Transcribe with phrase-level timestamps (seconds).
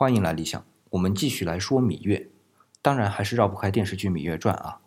[0.00, 2.28] 欢迎来理想，我们继续来说芈月，
[2.80, 4.78] 当然还是绕不开电视剧《芈月传》啊。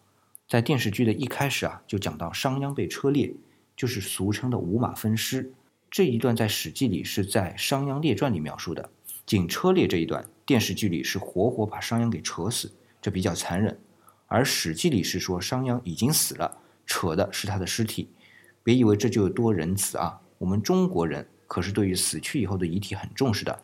[0.48, 3.34] 在电视剧的一开始啊，就讲到商鞅被车裂，
[3.76, 5.52] 就是俗称的五马分尸。
[5.90, 8.90] 这一段在《史记》里是在《商鞅列传》里描述的，
[9.26, 12.72] 仅车裂这一段，电视剧里是活活把商鞅给扯死，
[13.02, 13.78] 这比较残忍。
[14.28, 18.08] 而《史记》里是说商鞅已经死了，扯的是他的尸体。
[18.64, 23.62] 别以为这就有多仁慈啊，我们中国人可是对于死去以后的遗体很重视的。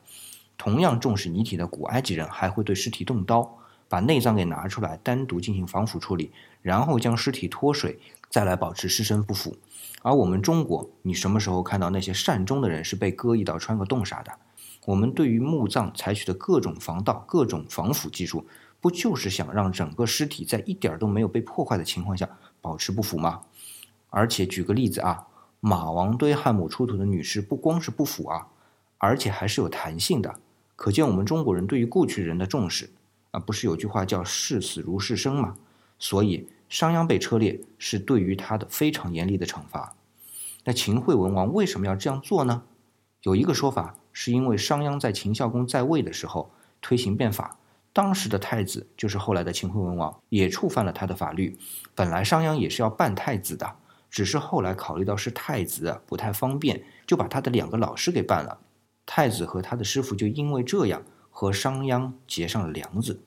[0.58, 6.32] 同样重视遗体的古埃及人还会对尸体动刀，把内脏给拿出来，单独进行防腐处理，
[6.62, 9.56] 然后将尸体脱水，再来保持尸身不腐。
[10.02, 14.32] 而我们中国，你什么时候看到那些善终的人是被割一刀穿个洞啥的？
[14.86, 18.46] 我们对于墓葬采取的各种防盗、各种防腐技术，
[18.80, 22.30] 不就是想让整个尸体在一点儿都没有被破坏的情况下
[22.62, 23.42] 保持不腐吗？
[24.10, 25.28] 而且举个例子啊，
[25.60, 28.48] 马王堆汉墓出土的女尸不光是不腐啊，
[28.98, 30.40] 而且还是有弹性的。
[30.78, 32.90] 可见我们中国人对于故去人的重视
[33.32, 35.56] 啊，不是有句话叫“视死如视生”吗？
[35.98, 39.96] 所以商鞅被车裂是对于他的非常严厉的惩罚。
[40.64, 42.62] 那秦惠文王为什么要这样做呢？
[43.24, 47.58] 有一个说法是因为商鞅在秦孝公在位的时候推行变法，
[47.92, 51.58] 当时的太子就是后来的秦惠文王，也触犯了他的法律。
[51.96, 53.76] 本来商鞅也是要办太子的，
[54.12, 58.60] 只是后来考虑到是太子不太方便，就把他的两个老师给办了。
[59.08, 63.20] 太子和他的师傅就因为这样和商鞅结上了梁子。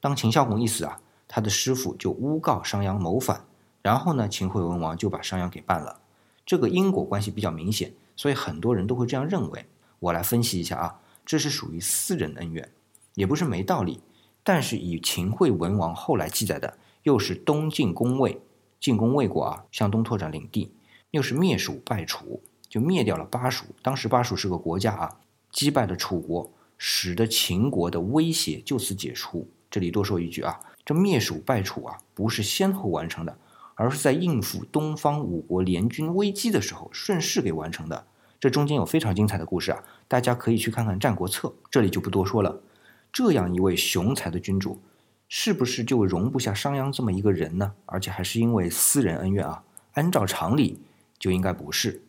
[0.00, 3.44] 当秦孝公一死啊，他的师傅就诬告商鞅谋反，
[3.82, 6.00] 然后呢，秦惠文王就把商鞅给办了。
[6.46, 9.66] 这个因果关系比较明显，所以很多人都会这样认为。
[9.98, 12.70] 我来分析一下啊，这是属于私人恩怨，
[13.14, 14.00] 也不是没道理。
[14.42, 18.40] 但是以秦惠文王后来记载的，又是东晋攻魏，
[18.78, 20.74] 进攻魏国啊，向东拓展领地，
[21.10, 22.42] 又是灭蜀败楚，
[22.74, 23.66] 就灭掉了巴蜀。
[23.82, 25.16] 当时巴蜀是个国家啊。
[25.52, 29.48] 击败了楚国，使得秦国的威胁就此解除。
[29.70, 33.38] 这里多说一句啊，这灭蜀败楚啊，不是先后完成的，
[33.76, 38.04] 而是在应付东方五国联军危机的时候顺势给完成的。
[38.40, 42.60] 这中间有非常精彩的故事啊，大家可以去看看《战国策》，这里就不多说了。
[43.12, 44.80] 这样一位雄才的君主，
[45.28, 47.74] 是不是就容不下商鞅这么一个人呢？
[47.86, 49.62] 而且还是因为私人恩怨啊？
[49.92, 50.80] 按照常理
[51.16, 52.02] 就应该不是。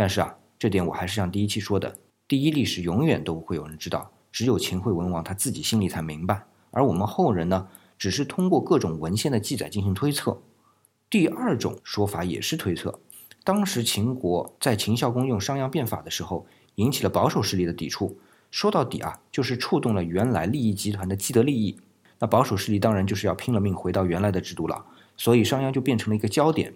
[0.00, 1.94] 但是啊，这点我还是像第一期说的。
[2.26, 7.68] 第一历史永远都不会有人知道，只有秦惠文王他自己心里才明白，而我们后人呢，
[7.98, 10.40] 只是通过各种文献的记载进行推测。
[11.10, 12.98] 第二种说法也是推测，
[13.44, 16.46] 当时秦国在秦孝公用商鞅变法的时候，
[16.76, 18.18] 引起了保守势力的抵触，
[18.50, 21.78] 说到底啊，就是触动了原来利益集团的既得利益。
[22.18, 24.82] 那保守势力当然就是要拼了命回到原来的制度了，
[25.18, 26.72] 所以商鞅就变成了一个焦点。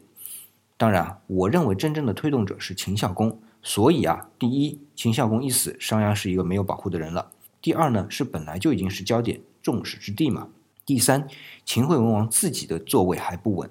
[0.76, 3.40] 当然，我认为真正的推动者是秦孝公。
[3.62, 7.30] 所以啊，第一，秦孝公一死，商鞅是一个没有保护的人了。
[7.62, 10.48] 第二呢，是本来就已经是焦点众矢之的嘛。
[10.84, 11.26] 第三，
[11.64, 13.70] 秦惠文王自己的座位还不稳，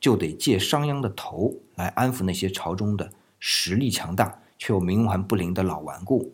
[0.00, 6.32] 就得借商鞅的头来安抚那些朝中的实力强大却又冥顽不灵的老顽固。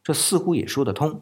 [0.00, 1.20] 这似乎也说得通。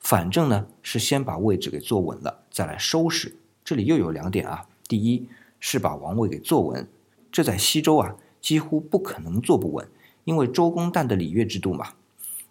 [0.00, 3.36] 反正呢，是先把位置给坐稳了，再来收拾。
[3.62, 5.28] 这里又有两点啊，第一
[5.60, 6.88] 是把王位给坐稳，
[7.32, 9.88] 这在西周啊几乎不可能坐不稳。
[10.24, 11.94] 因为周公旦的礼乐制度嘛，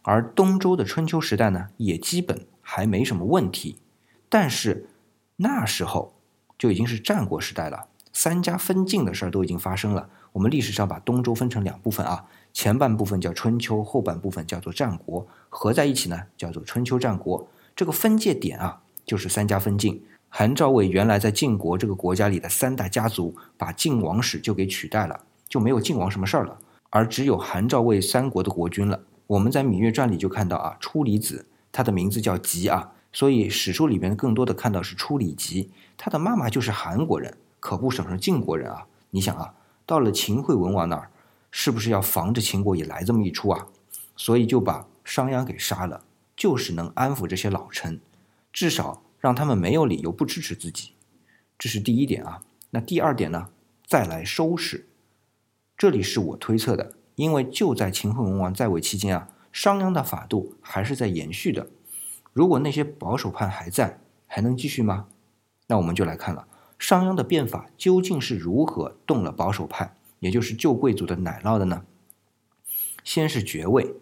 [0.01, 3.77] 而东周的春秋时代呢，也基本还没什么问题。
[4.27, 4.87] 但是
[5.37, 6.13] 那时候
[6.57, 10.09] 就已经是战国时代了，三家分晋的事儿都已经发生了。
[10.33, 17.47] 我们历史上把东周分成两部分啊，前半部分叫春秋，后半部分叫做战国，合在一起呢叫做春秋战国。
[17.73, 20.03] 这个分界点啊，就是三家分晋。
[20.33, 25.19] 韩赵魏原来在晋国这个国家里的三大家族，把晋王室就给取代了，
[25.49, 26.57] 就没有晋王什么事儿了。
[26.89, 28.97] 而只有韩赵魏三国的国君了。
[29.27, 38.87] 我们在《芈月传》里就看到啊，初离子，他的名字叫吉啊，所以史书里边更多的看到是初里吉，他的妈妈就是韩国人，可不省是晋国人啊。
[39.09, 39.53] 你想啊，
[39.85, 41.11] 到了秦惠文王那儿，
[41.51, 43.67] 是不是要防着秦国也来这么一出啊？
[44.15, 46.05] 所以就把商鞅给杀了，
[46.37, 47.99] 就是能安抚这些老臣，
[48.53, 50.91] 至少让他们没有理由不支持自己。
[51.57, 52.43] 这是第一点啊。
[52.71, 53.49] 那第二点呢？
[53.85, 54.87] 再来收拾。
[55.77, 61.69] 这里是我推测的，因为就在秦惠文王在位期间啊，商鞅的法度还是在延续的。
[62.33, 65.07] 如果那些保守派还在，还能继续吗？
[65.67, 66.47] 那我们就来看了，
[66.79, 71.83] 商鞅的变法究竟是如何动了保守派，也就是旧贵族的奶酪的呢？
[73.03, 73.95] 先是爵位，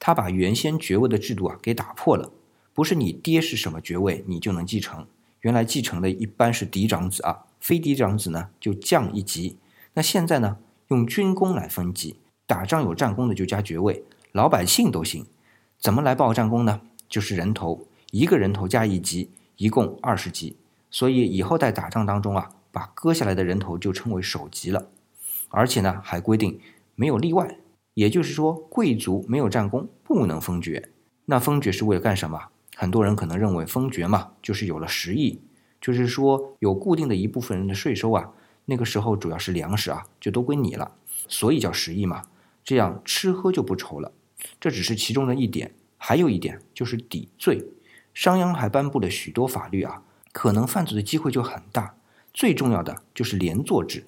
[0.00, 2.32] 他把原先爵位的制度啊给打破了，
[2.78, 5.04] 不是你爹是什么爵位你就能继承，
[5.40, 9.56] 原来继承的一般是嫡长子啊，非嫡长子呢就降一级。
[9.94, 10.58] 那现在呢？
[10.86, 15.26] 用军功来分级，打仗有战功的就加爵位，老百姓都行。
[15.80, 16.80] 怎么来报战功呢？
[17.08, 20.56] 就是人头，一个人头加一级，一共二十级。
[20.88, 24.86] 所以以后在打仗当中啊，把割下来的人头就称为首级了。
[25.48, 26.60] 而且呢，还规定
[26.94, 27.58] 没有例外，
[27.94, 30.90] 也就是说，贵族没有战功不能封爵。
[31.24, 32.40] 那封爵是为了干什么？
[32.80, 35.40] 很多人可能认为封爵嘛，就是有了十亿，
[35.80, 38.30] 就是说有固定的一部分人的税收啊，
[38.66, 40.92] 那个时候主要是粮食啊，就都归你了，
[41.26, 42.22] 所以叫十亿嘛。
[42.62, 44.12] 这样吃喝就不愁了。
[44.60, 47.66] 这只是其中的一点，还有一点就是抵罪。
[48.14, 51.96] 商鞅还颁布了许多法律啊，可能犯罪的机会就很大。
[52.32, 54.06] 最重要的就是连坐制，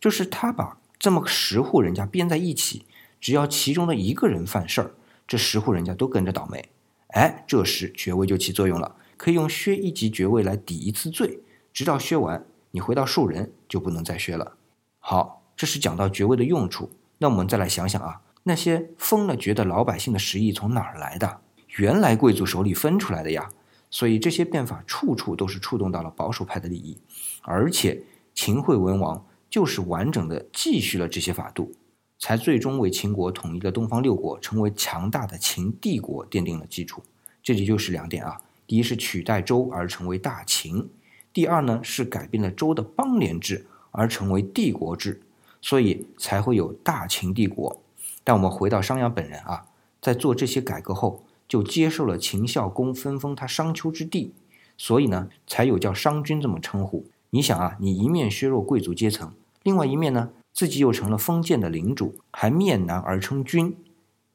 [0.00, 2.84] 就是他把这么十户人家编在一起，
[3.20, 4.90] 只要其中的一个人犯事儿，
[5.28, 6.68] 这十户人家都跟着倒霉。
[7.08, 11.40] 哎，这时爵位就起作用了，可以用削一级爵位来抵一次罪，
[11.72, 14.56] 直到削完，你回到庶人就不能再削了。
[14.98, 16.90] 好，这是讲到爵位的用处。
[17.18, 21.40] 那我们再来想想啊，那些封了爵的老百姓的实益从哪儿来的？
[21.78, 23.50] 原来贵族手里分出来的呀。
[23.90, 27.00] 所以这些变法处处都是触动到了保守派的利益，
[27.40, 28.02] 而且
[28.34, 31.72] 秦惠文王就是完整的继续了这些法度。
[32.18, 37.02] 才最终为秦国统一了东方六国，成为强大的秦帝国奠定了基础。
[37.42, 40.88] 这里就是两点啊：第一是取代周而成为大秦；
[41.32, 45.22] 第二呢是改变了周的邦联制而成为帝国制，
[45.62, 47.80] 所以才会有大秦帝国。
[48.24, 49.66] 但我们回到商鞅本人啊，
[50.02, 54.34] 在做这些改革后，就接受了秦孝公分封他商丘之地，
[54.76, 57.06] 所以呢才有叫商君这么称呼。
[57.30, 59.32] 你想啊，你一面削弱贵族阶层，
[59.62, 60.30] 另外一面呢？
[60.58, 63.76] 自己又成了封建的领主，还面南而称君，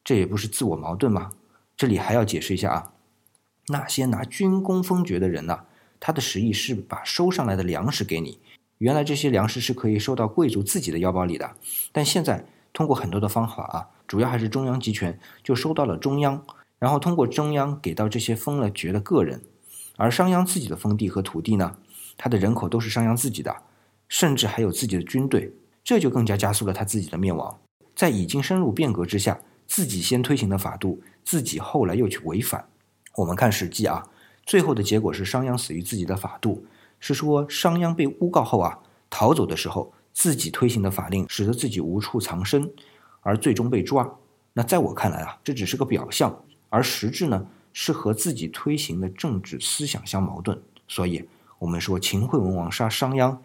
[0.06, 1.34] 这也不是自我矛盾吗？
[1.76, 2.94] 这里还要解释一下啊，
[3.68, 5.66] 那些拿军功封爵的人呢，
[6.00, 8.40] 他的实意是把收上来的粮食给你，
[8.78, 11.58] 原来这些粮食是可以收到贵族自己的腰包里的，
[11.92, 16.42] 但现在通过很多的方法啊，主要还是中央集权，就收到了中央，
[16.80, 19.44] 然后通过中央给到这些封了爵的个人，
[19.98, 21.76] 而商鞅自己的封地和土地呢，
[22.16, 23.54] 他的人口都是商鞅自己的，
[24.08, 25.52] 甚至还有自己的军队。
[25.84, 27.60] 这就更加加速了他自己的灭亡。
[27.96, 32.68] 在已经深入变革之下，自己先推行的法度，自己后来又去违反。
[33.16, 34.08] 我们看《史记》啊，
[34.46, 36.66] 最后的结果是商鞅死于自己的法度，
[37.00, 42.72] 是说商鞅被诬告后啊，逃走的时候，自己推行的法令使得自己无处藏身，
[43.22, 44.18] 而最终被抓。
[44.54, 50.60] 那在我看来啊，这只是个表象，而实质呢，是和自己推行的政治思想相矛盾。
[50.88, 51.28] 所以，
[51.60, 53.38] 我们说秦惠文王杀商鞅。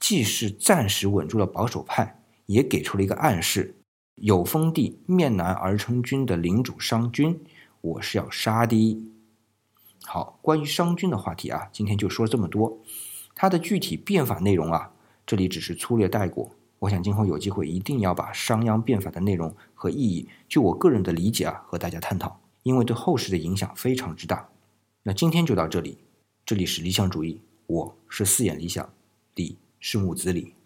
[0.00, 3.76] 既是暂时稳住了保守派，也给出了一个暗示：
[4.16, 7.38] 有封地面南而称君的领主商君，
[7.82, 9.00] 我是要杀的。
[10.04, 12.80] 好，关于商君的话题啊，今天就说这么多。
[13.34, 14.92] 它的具体变法内容啊，
[15.24, 16.50] 这里只是粗略带过。
[16.80, 24.48] 我想今后有机会一定要把商鞅变法的内容和意义，就我个人的理解啊，和大家探讨，因为对后世的影响非常之大。
[25.02, 25.98] 那今天就到这里，
[26.44, 28.90] 这里是理想主义，我是四眼理想
[29.34, 29.58] 李。
[29.80, 30.59] 是木子李。